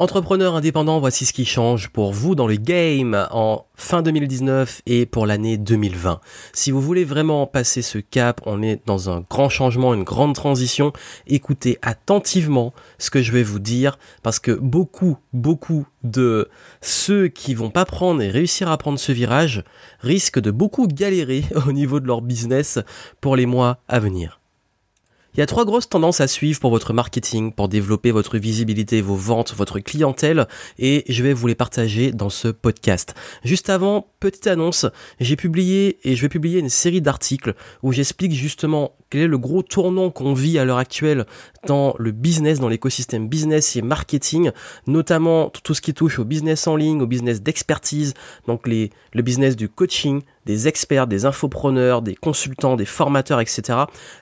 [0.00, 5.04] Entrepreneur indépendant, voici ce qui change pour vous dans le game en fin 2019 et
[5.04, 6.22] pour l'année 2020.
[6.54, 10.34] Si vous voulez vraiment passer ce cap, on est dans un grand changement, une grande
[10.34, 10.94] transition.
[11.26, 16.48] Écoutez attentivement ce que je vais vous dire parce que beaucoup, beaucoup de
[16.80, 19.64] ceux qui vont pas prendre et réussir à prendre ce virage
[20.00, 22.78] risquent de beaucoup galérer au niveau de leur business
[23.20, 24.39] pour les mois à venir.
[25.34, 29.00] Il y a trois grosses tendances à suivre pour votre marketing, pour développer votre visibilité,
[29.00, 33.14] vos ventes, votre clientèle, et je vais vous les partager dans ce podcast.
[33.44, 34.86] Juste avant, petite annonce,
[35.20, 39.38] j'ai publié et je vais publier une série d'articles où j'explique justement quel est le
[39.38, 41.26] gros tournant qu'on vit à l'heure actuelle
[41.66, 44.50] dans le business, dans l'écosystème business et marketing,
[44.88, 48.14] notamment tout ce qui touche au business en ligne, au business d'expertise,
[48.48, 53.78] donc le business du coaching, des experts, des infopreneurs, des consultants, des formateurs, etc.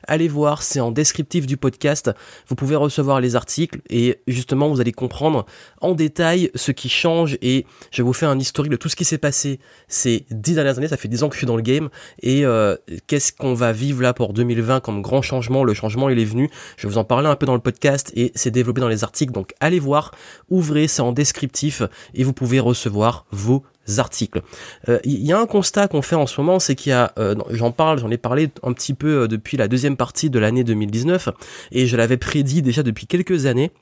[0.07, 2.11] Allez voir, c'est en descriptif du podcast.
[2.49, 5.47] Vous pouvez recevoir les articles et justement vous allez comprendre
[5.81, 9.07] en détail ce qui change et je vous faire un historique de tout ce qui
[9.07, 10.89] s'est passé ces dix dernières années.
[10.89, 11.89] Ça fait dix ans que je suis dans le game
[12.20, 12.77] et euh,
[13.07, 15.65] qu'est-ce qu'on va vivre là pour 2020 comme grand changement?
[15.65, 16.51] Le changement il est venu.
[16.77, 19.33] Je vous en parler un peu dans le podcast et c'est développé dans les articles.
[19.33, 20.11] Donc allez voir,
[20.51, 21.83] ouvrez, c'est en descriptif
[22.13, 23.63] et vous pouvez recevoir vos
[23.97, 24.42] articles.
[24.89, 27.12] Euh, il y a un constat qu'on fait en ce moment, c'est qu'il y a,
[27.19, 30.39] euh, j'en parle, j'en ai parlé un petit peu euh, depuis la deuxième partie de
[30.39, 31.30] l'année 2019,
[31.72, 33.72] et je l'avais prédit déjà depuis quelques années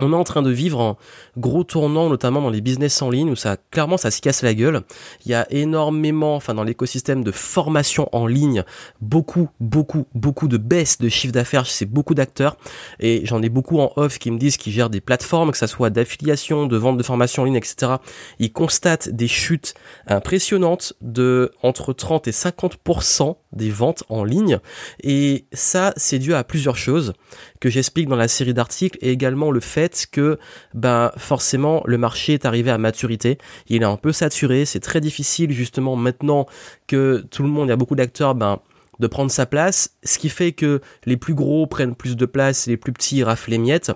[0.00, 0.96] on est en train de vivre un
[1.36, 4.54] gros tournant, notamment dans les business en ligne, où ça, clairement, ça se casse la
[4.54, 4.82] gueule.
[5.24, 8.64] Il y a énormément, enfin, dans l'écosystème de formation en ligne,
[9.00, 12.56] beaucoup, beaucoup, beaucoup de baisse de chiffre d'affaires chez beaucoup d'acteurs.
[13.00, 15.66] Et j'en ai beaucoup en off qui me disent qu'ils gèrent des plateformes, que ça
[15.66, 17.92] soit d'affiliation, de vente de formation en ligne, etc.
[18.38, 19.74] Ils constatent des chutes
[20.06, 24.58] impressionnantes de entre 30 et 50% des ventes en ligne.
[25.02, 27.12] Et ça, c'est dû à plusieurs choses
[27.60, 30.38] que j'explique dans la série d'articles et également le fait que
[30.74, 35.00] ben forcément le marché est arrivé à maturité, il est un peu saturé, c'est très
[35.00, 36.46] difficile justement maintenant
[36.86, 38.60] que tout le monde, il y a beaucoup d'acteurs, ben
[38.98, 42.66] de prendre sa place, ce qui fait que les plus gros prennent plus de place
[42.66, 43.92] et les plus petits raflent les miettes.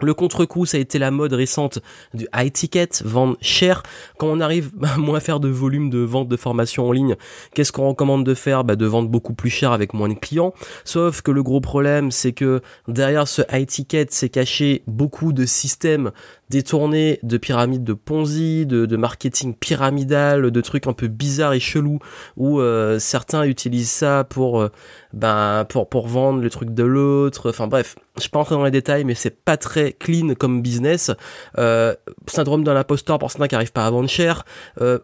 [0.00, 1.80] Le contre-coup, ça a été la mode récente
[2.14, 3.82] du high ticket, vendre cher.
[4.18, 7.16] Quand on arrive à moins faire de volume de vente de formation en ligne,
[7.54, 8.64] qu'est-ce qu'on recommande de faire?
[8.64, 10.54] Bah, De vendre beaucoup plus cher avec moins de clients.
[10.84, 15.44] Sauf que le gros problème, c'est que derrière ce high ticket, c'est caché beaucoup de
[15.44, 16.10] systèmes
[16.52, 21.98] détournés de pyramides de Ponzi, de, marketing pyramidal, de trucs un peu bizarres et chelous,
[22.36, 24.68] où euh, certains utilisent ça pour, euh,
[25.14, 27.48] ben, pour, vendre le truc de l'autre.
[27.48, 31.10] Enfin bref, je pas entrer dans les détails, mais c'est pas très clean comme business.
[31.56, 31.94] Euh,
[32.26, 34.44] syndrome de l'imposteur pour certains qui arrivent pas à vendre cher.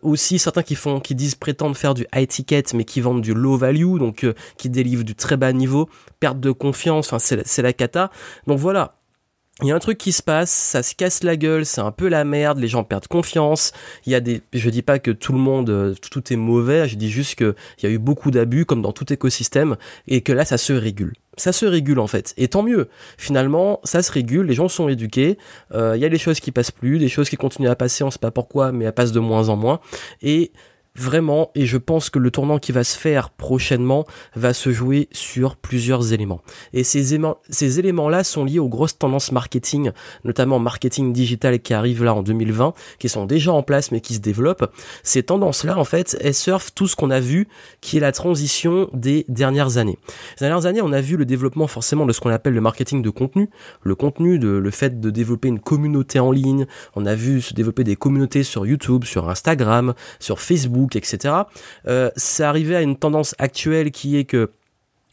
[0.02, 3.56] Aussi certains qui font, disent prétendre faire du high ticket, mais qui vendent du low
[3.56, 4.26] value, donc
[4.58, 5.88] qui délivrent du très bas niveau,
[6.20, 7.14] perte de confiance.
[7.18, 8.10] C'est la cata.
[8.46, 8.97] Donc voilà,
[9.62, 11.90] il y a un truc qui se passe, ça se casse la gueule, c'est un
[11.90, 13.72] peu la merde, les gens perdent confiance.
[14.06, 16.86] Il y a des, je dis pas que tout le monde, euh, tout est mauvais,
[16.86, 19.76] je dis juste que il y a eu beaucoup d'abus comme dans tout écosystème
[20.06, 21.12] et que là ça se régule.
[21.36, 22.88] Ça se régule en fait, et tant mieux.
[23.16, 25.38] Finalement, ça se régule, les gens sont éduqués.
[25.74, 28.04] Euh, il y a des choses qui passent plus, des choses qui continuent à passer,
[28.04, 29.80] on sait pas pourquoi, mais elles passent de moins en moins.
[30.22, 30.52] Et
[30.98, 34.04] vraiment, et je pense que le tournant qui va se faire prochainement
[34.34, 36.40] va se jouer sur plusieurs éléments.
[36.72, 39.92] Et ces, éléments, ces éléments-là sont liés aux grosses tendances marketing,
[40.24, 44.14] notamment marketing digital qui arrive là en 2020, qui sont déjà en place mais qui
[44.14, 44.72] se développent.
[45.02, 47.48] Ces tendances-là, en fait, elles surfent tout ce qu'on a vu,
[47.80, 49.98] qui est la transition des dernières années.
[50.36, 53.02] Ces dernières années, on a vu le développement forcément de ce qu'on appelle le marketing
[53.02, 53.50] de contenu,
[53.82, 56.66] le contenu, de, le fait de développer une communauté en ligne.
[56.94, 61.34] On a vu se développer des communautés sur YouTube, sur Instagram, sur Facebook etc.
[61.86, 64.50] Euh, c'est arrivé à une tendance actuelle qui est que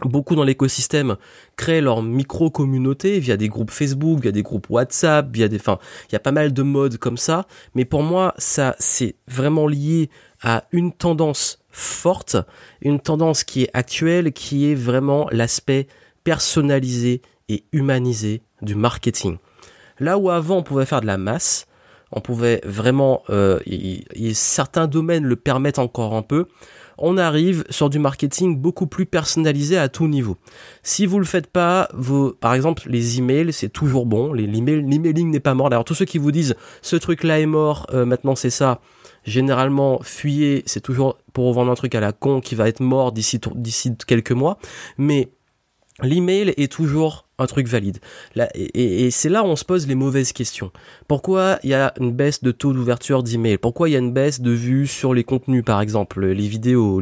[0.03, 1.15] beaucoup dans l'écosystème
[1.55, 6.13] créent leur micro-communauté via des groupes Facebook, via des groupes WhatsApp, via des, enfin, il
[6.13, 7.45] y a pas mal de modes comme ça.
[7.75, 10.09] Mais pour moi, ça, c'est vraiment lié
[10.41, 12.37] à une tendance forte,
[12.81, 15.87] une tendance qui est actuelle, qui est vraiment l'aspect
[16.23, 19.37] personnalisé et humanisé du marketing.
[19.99, 21.67] Là où avant on pouvait faire de la masse,
[22.15, 23.59] on pouvait vraiment, euh,
[24.33, 26.47] certains domaines le permettent encore un peu,
[26.97, 30.37] on arrive sur du marketing beaucoup plus personnalisé à tout niveau.
[30.81, 34.31] Si vous le faites pas, vos, par exemple, les emails, c'est toujours bon.
[34.33, 35.69] L'emailing n'est pas mort.
[35.69, 38.79] D'ailleurs, tous ceux qui vous disent ce truc-là est mort, euh, maintenant c'est ça,
[39.25, 40.63] généralement, fuyez.
[40.65, 43.41] C'est toujours pour vendre un truc à la con qui va être mort d'ici
[44.07, 44.57] quelques mois.
[44.97, 45.29] Mais
[46.01, 47.97] l'email est toujours un truc valide.
[48.55, 50.71] Et, c'est là où on se pose les mauvaises questions.
[51.07, 54.13] Pourquoi il y a une baisse de taux d'ouverture d'email Pourquoi il y a une
[54.13, 57.01] baisse de vues sur les contenus, par exemple, les vidéos,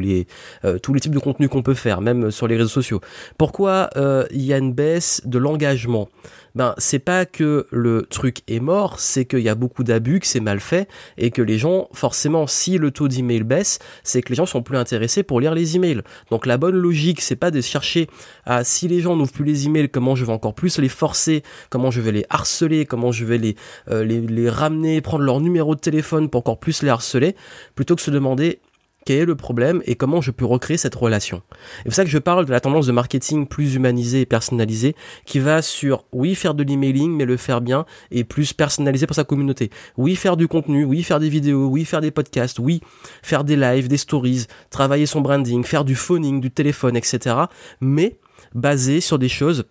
[0.64, 3.00] euh, tous les types de contenus qu'on peut faire, même sur les réseaux sociaux?
[3.38, 6.08] Pourquoi euh, il y a une baisse de l'engagement?
[6.54, 10.26] Ben c'est pas que le truc est mort, c'est qu'il y a beaucoup d'abus, que
[10.26, 14.28] c'est mal fait et que les gens, forcément, si le taux d'email baisse, c'est que
[14.28, 16.02] les gens sont plus intéressés pour lire les emails.
[16.30, 18.08] Donc la bonne logique, c'est pas de chercher
[18.44, 21.42] à si les gens n'ouvrent plus les emails, comment je vais encore plus les forcer,
[21.70, 23.56] comment je vais les harceler, comment je vais les,
[23.90, 27.34] euh, les, les ramener, prendre leur numéro de téléphone pour encore plus les harceler,
[27.74, 28.60] plutôt que se demander
[29.04, 31.42] quel est le problème et comment je peux recréer cette relation.
[31.78, 34.94] C'est pour ça que je parle de la tendance de marketing plus humanisé et personnalisé
[35.24, 39.16] qui va sur oui faire de l'emailing mais le faire bien et plus personnalisé pour
[39.16, 39.70] sa communauté.
[39.96, 42.80] Oui faire du contenu, oui faire des vidéos, oui faire des podcasts, oui
[43.22, 47.36] faire des lives, des stories, travailler son branding, faire du phoning, du téléphone, etc.
[47.80, 48.18] Mais
[48.54, 49.64] basé sur des choses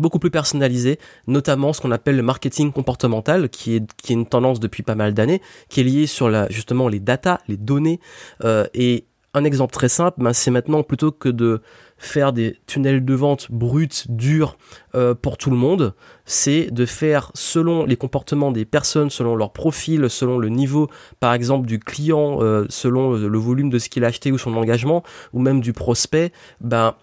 [0.00, 4.82] beaucoup plus personnalisé, notamment ce qu'on appelle le marketing comportemental, qui est, une tendance depuis
[4.82, 8.00] pas mal d'années, qui est lié sur la, justement les data, les données.
[8.44, 11.60] Euh, et un exemple très simple, ben, c'est maintenant plutôt que de
[11.98, 14.56] faire des tunnels de vente bruts, durs
[14.94, 15.94] euh, pour tout le monde,
[16.24, 20.88] c'est de faire selon les comportements des personnes, selon leur profil, selon le niveau,
[21.20, 24.56] par exemple, du client, euh, selon le volume de ce qu'il a acheté ou son
[24.56, 25.02] engagement,
[25.34, 26.94] ou même du prospect, ben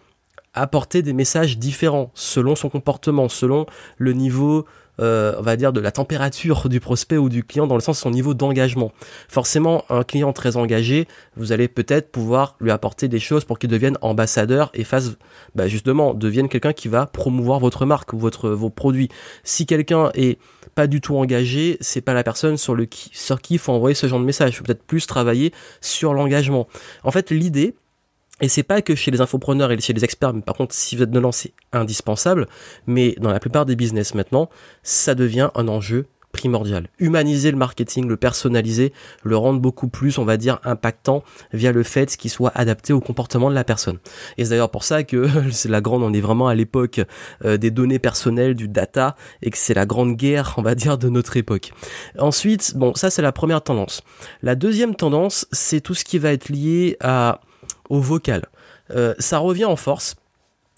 [0.53, 3.65] apporter des messages différents selon son comportement, selon
[3.97, 4.65] le niveau,
[5.00, 7.97] euh, on va dire, de la température du prospect ou du client dans le sens
[7.97, 8.91] de son niveau d'engagement.
[9.27, 13.69] Forcément, un client très engagé, vous allez peut-être pouvoir lui apporter des choses pour qu'il
[13.69, 15.13] devienne ambassadeur et fasse,
[15.55, 19.09] bah justement, devienne quelqu'un qui va promouvoir votre marque ou votre, vos produits.
[19.44, 20.38] Si quelqu'un est
[20.75, 23.71] pas du tout engagé, c'est pas la personne sur, le qui, sur qui il faut
[23.71, 24.51] envoyer ce genre de message.
[24.51, 25.51] Il faut peut-être plus travailler
[25.81, 26.67] sur l'engagement.
[27.03, 27.75] En fait, l'idée,
[28.44, 30.98] et c'est pas que chez les infopreneurs et chez les experts, mais par contre, si
[30.98, 32.48] vous êtes dedans, c'est indispensable.
[32.88, 34.50] Mais dans la plupart des business maintenant,
[34.84, 36.90] ça devient un enjeu primordial.
[37.00, 38.92] Humaniser le marketing, le personnaliser,
[39.24, 41.24] le rendre beaucoup plus, on va dire, impactant
[41.54, 44.00] via le fait qu'il soit adapté au comportement de la personne.
[44.38, 47.00] Et c'est d'ailleurs pour ça que c'est la grande, on est vraiment à l'époque
[47.46, 50.98] euh, des données personnelles, du data, et que c'est la grande guerre, on va dire,
[50.98, 51.72] de notre époque.
[52.19, 54.01] Ensuite, bon, ça c'est la première tendance.
[54.42, 57.39] La deuxième tendance, c'est tout ce qui va être lié à
[57.89, 58.45] au vocal.
[58.91, 60.15] Euh, ça revient en force,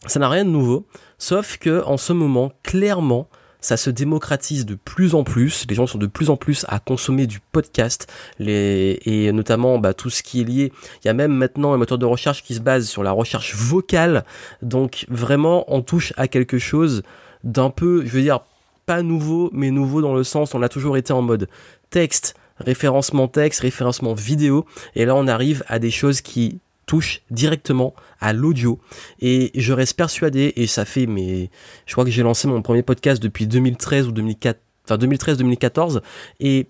[0.08, 0.86] ça n'a rien de nouveau,
[1.18, 3.28] sauf que en ce moment, clairement,
[3.66, 5.66] ça se démocratise de plus en plus.
[5.68, 8.08] Les gens sont de plus en plus à consommer du podcast,
[8.38, 10.72] les, et notamment bah, tout ce qui est lié.
[11.04, 13.56] Il y a même maintenant un moteur de recherche qui se base sur la recherche
[13.56, 14.24] vocale.
[14.62, 17.02] Donc vraiment, on touche à quelque chose
[17.44, 18.42] d'un peu, je veux dire,
[18.86, 21.48] pas nouveau, mais nouveau dans le sens, on a toujours été en mode
[21.90, 24.66] texte, référencement texte, référencement vidéo,
[24.96, 28.80] et là on arrive à des choses qui touche directement à l'audio
[29.20, 31.50] et je reste persuadé et ça fait mais
[31.86, 36.02] je crois que j'ai lancé mon premier podcast depuis 2013 ou 2004 enfin 2013 2014
[36.40, 36.68] et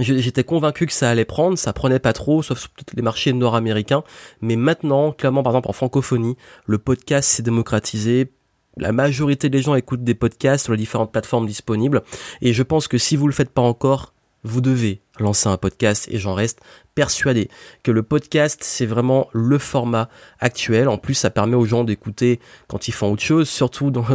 [0.00, 4.02] J'étais convaincu que ça allait prendre, ça prenait pas trop, sauf peut-être les marchés nord-américains.
[4.40, 6.36] Mais maintenant, clairement, par exemple, en francophonie,
[6.66, 8.32] le podcast s'est démocratisé.
[8.76, 12.02] La majorité des gens écoutent des podcasts sur les différentes plateformes disponibles.
[12.42, 14.14] Et je pense que si vous le faites pas encore,
[14.44, 16.60] vous devez lancer un podcast et j'en reste
[16.94, 17.48] persuadé
[17.82, 20.08] que le podcast c'est vraiment le format
[20.38, 20.88] actuel.
[20.88, 24.06] En plus ça permet aux gens d'écouter quand ils font autre chose, surtout dans,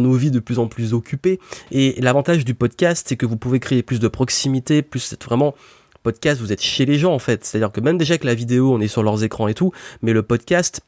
[0.00, 1.40] nos vies de plus en plus occupées.
[1.70, 5.54] Et l'avantage du podcast c'est que vous pouvez créer plus de proximité, plus vraiment
[6.02, 7.44] podcast vous êtes chez les gens en fait.
[7.44, 9.72] C'est-à-dire que même déjà que la vidéo on est sur leurs écrans et tout,
[10.02, 10.80] mais le podcast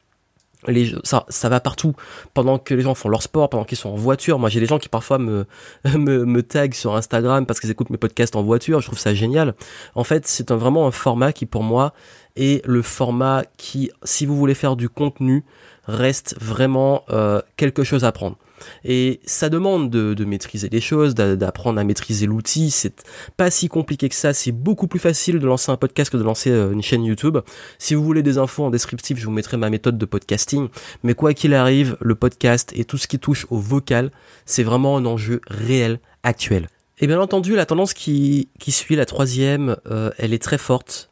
[1.03, 1.93] ça, ça va partout.
[2.33, 4.39] Pendant que les gens font leur sport, pendant qu'ils sont en voiture.
[4.39, 5.45] Moi, j'ai des gens qui parfois me,
[5.85, 8.81] me, me taguent sur Instagram parce qu'ils écoutent mes podcasts en voiture.
[8.81, 9.55] Je trouve ça génial.
[9.95, 11.93] En fait, c'est un, vraiment un format qui, pour moi,
[12.35, 15.43] est le format qui, si vous voulez faire du contenu,
[15.87, 18.37] reste vraiment euh, quelque chose à prendre.
[18.83, 22.71] Et ça demande de, maîtriser les choses, d'apprendre à maîtriser l'outil.
[22.71, 23.03] C'est
[23.37, 24.33] pas si compliqué que ça.
[24.33, 27.37] C'est beaucoup plus facile de lancer un podcast que de lancer euh, une chaîne YouTube.
[27.77, 30.67] Si vous voulez des infos en descriptif, je vous mettrai ma méthode de podcasting.
[31.03, 34.11] Mais quoi qu'il arrive, le podcast et tout ce qui touche au vocal,
[34.45, 36.67] c'est vraiment un enjeu réel, actuel.
[36.99, 41.09] Et bien entendu, la tendance qui, suit, la troisième, euh, elle est très forte.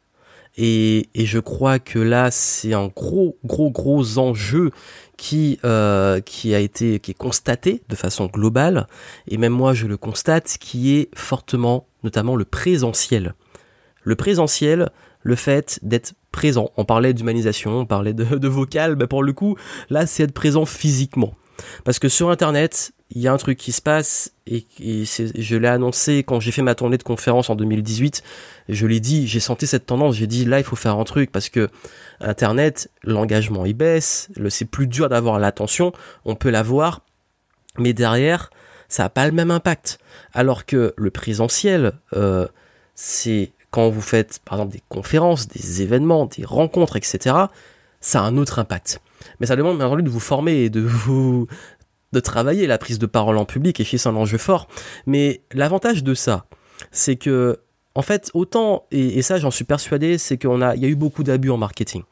[0.58, 4.72] Et, je crois que là, c'est un gros, gros, gros enjeu
[5.18, 8.86] qui euh, qui a été qui est constaté de façon globale
[9.26, 13.34] et même moi je le constate qui est fortement notamment le présentiel.
[14.04, 14.88] Le présentiel,
[15.22, 16.70] le fait d'être présent.
[16.76, 19.56] On parlait d'humanisation, on parlait de, de vocal, mais pour le coup,
[19.90, 21.34] là c'est être présent physiquement.
[21.84, 25.68] Parce que sur Internet, il y a un truc qui se passe et, je l'ai
[25.68, 28.22] annoncé quand j'ai fait ma tournée de conférence en 2018.
[28.68, 30.16] Je l'ai dit, j'ai senti cette tendance.
[30.16, 31.68] J'ai dit là, il faut faire un truc parce que
[32.20, 35.92] Internet, l'engagement il baisse, c'est plus dur d'avoir l'attention.
[36.24, 37.00] On peut l'avoir,
[37.78, 38.50] mais derrière,
[38.88, 39.98] ça n'a pas le même impact.
[40.32, 42.46] Alors que le présentiel, euh,
[42.94, 47.36] c'est quand vous faites par exemple des conférences, des événements, des rencontres, etc.
[48.00, 49.00] Ça a un autre impact.
[49.40, 51.46] Mais ça demande bien entendu de vous former et de vous
[52.12, 54.68] de travailler la prise de parole en public et chez c'est un enjeu fort.
[55.06, 56.46] Mais l'avantage de ça,
[56.90, 57.58] c'est que,
[57.94, 61.24] en fait, autant, et, ça j'en suis persuadé, c'est qu'il a, y a eu beaucoup
[61.24, 62.02] d'abus en marketing.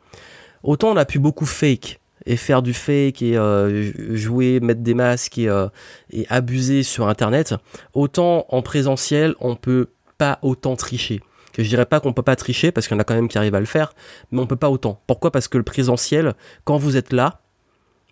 [0.63, 4.95] Autant on a pu beaucoup fake et faire du fake et euh, jouer, mettre des
[4.95, 5.69] masques et, euh,
[6.11, 7.55] et abuser sur Internet,
[7.95, 11.21] autant en présentiel, on peut pas autant tricher.
[11.53, 13.29] Que je dirais pas qu'on peut pas tricher parce qu'il y en a quand même
[13.29, 13.95] qui arrivent à le faire,
[14.31, 15.01] mais on peut pas autant.
[15.07, 15.31] Pourquoi?
[15.31, 16.35] Parce que le présentiel,
[16.65, 17.41] quand vous êtes là,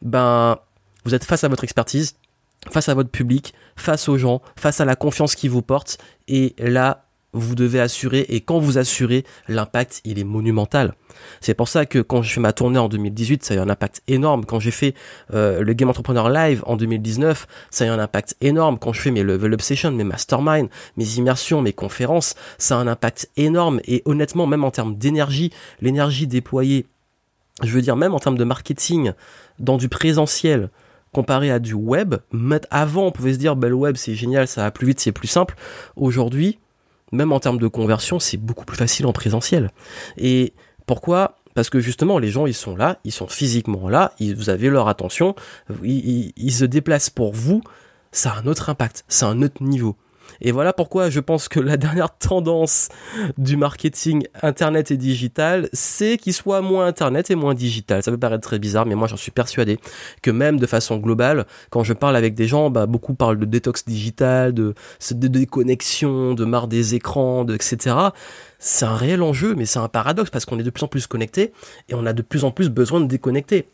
[0.00, 0.59] ben
[1.05, 2.17] vous êtes face à votre expertise,
[2.71, 6.55] face à votre public, face aux gens, face à la confiance qui vous porte, et
[6.59, 10.95] là vous devez assurer et quand vous assurez, l'impact il est monumental.
[11.41, 13.69] C'est pour ça que quand je fais ma tournée en 2018, ça a eu un
[13.69, 14.45] impact énorme.
[14.45, 14.95] Quand j'ai fait
[15.33, 18.79] euh, le Game Entrepreneur Live en 2019, ça a eu un impact énorme.
[18.79, 22.79] Quand je fais mes Level Up Sessions, mes Mastermind, mes immersions, mes conférences, ça a
[22.79, 23.81] un impact énorme.
[23.85, 26.87] Et honnêtement, même en termes d'énergie, l'énergie déployée,
[27.63, 29.13] je veux dire même en termes de marketing,
[29.59, 30.71] dans du présentiel,
[31.14, 32.16] comparé à du web,
[32.71, 35.12] avant on pouvait se dire bah, le web c'est génial, ça va plus vite, c'est
[35.12, 35.54] plus simple.
[35.97, 36.59] Aujourd'hui,
[37.12, 39.71] même en termes de conversion, c'est beaucoup plus facile en présentiel.
[40.18, 40.52] Et
[40.87, 41.37] pourquoi?
[41.54, 44.68] Parce que justement les gens ils sont là, ils sont physiquement là, ils, vous avez
[44.68, 45.35] leur attention,
[45.83, 47.62] ils, se déplacent pour vous,
[48.11, 49.97] ça a un autre impact, c'est un autre niveau.
[50.40, 52.88] Et voilà pourquoi je pense que la dernière tendance
[53.38, 58.02] du marketing internet et digital, c'est qu'il soit moins internet et moins digital.
[58.02, 59.78] Ça peut paraître très bizarre, mais moi j'en suis persuadé
[60.23, 63.45] que même de façon globale, quand je parle avec des gens, bah, beaucoup parlent de
[63.45, 64.75] détox digital, de,
[65.11, 67.97] déconnexion, de marre des écrans, etc.
[68.59, 71.07] C'est un réel enjeu, mais c'est un paradoxe parce qu'on est de plus en plus
[71.07, 71.52] connecté
[71.88, 73.69] et on a de plus en plus besoin de déconnecter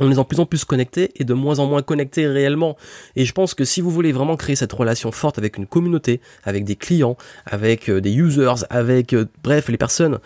[0.00, 2.76] on est de plus en plus connecté et de moins en moins connecté réellement.
[3.16, 6.20] Et je pense que si vous voulez vraiment créer cette relation forte avec une communauté,
[6.44, 10.18] avec des clients, avec euh, des users, avec euh, bref les personnes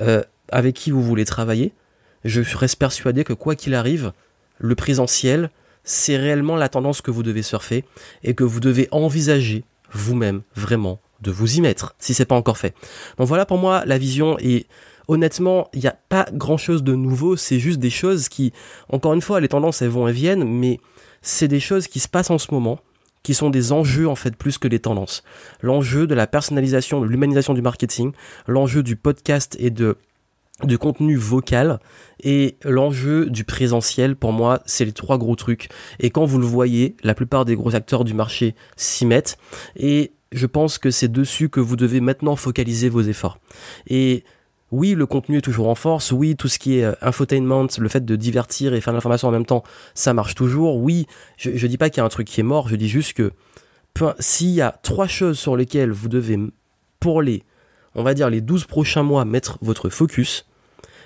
[0.00, 1.72] euh, avec qui vous voulez travailler,
[2.24, 4.12] je reste persuadé que quoi qu'il arrive,
[4.58, 5.50] le présentiel,
[5.84, 7.84] c'est réellement la tendance que vous devez surfer
[8.22, 12.58] et que vous devez envisager vous-même vraiment de vous y mettre si c'est pas encore
[12.58, 12.74] fait.
[13.18, 14.66] Donc voilà pour moi la vision et
[15.10, 18.52] honnêtement, il n'y a pas grand chose de nouveau, c'est juste des choses qui,
[18.88, 20.78] encore une fois, les tendances elles vont et viennent, mais
[21.20, 22.78] c'est des choses qui se passent en ce moment,
[23.24, 25.24] qui sont des enjeux en fait plus que des tendances.
[25.62, 28.12] L'enjeu de la personnalisation, de l'humanisation du marketing,
[28.46, 29.98] l'enjeu du podcast et de
[30.62, 31.80] du contenu vocal
[32.22, 36.44] et l'enjeu du présentiel pour moi c'est les trois gros trucs et quand vous le
[36.44, 39.38] voyez la plupart des gros acteurs du marché s'y mettent
[39.74, 43.38] et je pense que c'est dessus que vous devez maintenant focaliser vos efforts
[43.86, 44.22] et
[44.72, 46.12] oui, le contenu est toujours en force.
[46.12, 49.28] Oui, tout ce qui est euh, infotainment, le fait de divertir et faire de l'information
[49.28, 50.76] en même temps, ça marche toujours.
[50.76, 52.68] Oui, je, je dis pas qu'il y a un truc qui est mort.
[52.68, 53.32] Je dis juste que
[54.18, 56.38] s'il y a trois choses sur lesquelles vous devez,
[57.00, 57.42] pour les,
[57.94, 60.46] on va dire les 12 prochains mois, mettre votre focus,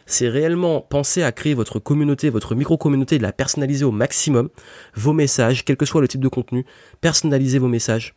[0.07, 4.51] c'est réellement penser à créer votre communauté, votre micro-communauté, de la personnaliser au maximum,
[4.95, 6.67] vos messages, quel que soit le type de contenu,
[7.01, 8.15] personnalisez vos messages.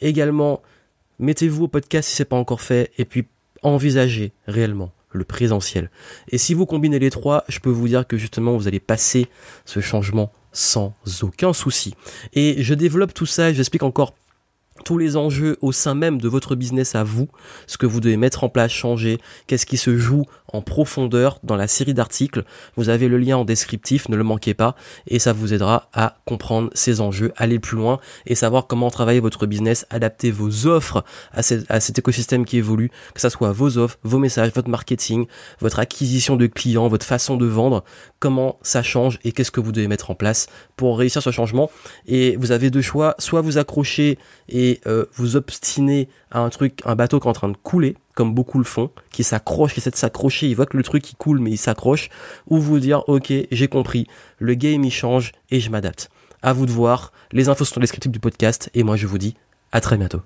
[0.00, 0.62] Également,
[1.18, 3.26] mettez-vous au podcast si c'est pas encore fait, et puis
[3.62, 5.90] envisagez réellement le présentiel.
[6.28, 9.28] Et si vous combinez les trois, je peux vous dire que justement vous allez passer
[9.64, 11.94] ce changement sans aucun souci.
[12.32, 14.14] Et je développe tout ça, j'explique encore
[14.86, 17.26] tous les enjeux au sein même de votre business à vous,
[17.66, 21.56] ce que vous devez mettre en place, changer, qu'est-ce qui se joue en profondeur dans
[21.56, 22.44] la série d'articles.
[22.76, 24.76] Vous avez le lien en descriptif, ne le manquez pas,
[25.08, 29.18] et ça vous aidera à comprendre ces enjeux, aller plus loin et savoir comment travailler
[29.18, 33.98] votre business, adapter vos offres à, cet écosystème qui évolue, que ça soit vos offres,
[34.04, 35.26] vos messages, votre marketing,
[35.58, 37.82] votre acquisition de clients, votre façon de vendre,
[38.20, 41.72] comment ça change et qu'est-ce que vous devez mettre en place pour réussir ce changement.
[42.06, 46.80] Et vous avez deux choix, soit vous accrocher et euh, vous obstiner à un truc,
[46.84, 49.80] un bateau qui est en train de couler, comme beaucoup le font, qui s'accroche, qui
[49.80, 52.08] essaie de s'accrocher, il voit que le truc il coule mais il s'accroche,
[52.48, 54.06] ou vous dire ok j'ai compris,
[54.38, 56.10] le game il change et je m'adapte.
[56.42, 59.06] À vous de voir, les infos sont dans le descriptif du podcast et moi je
[59.06, 59.34] vous dis
[59.72, 60.22] à très bientôt.